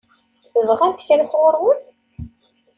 [0.67, 1.81] Bɣant kra sɣur-wen?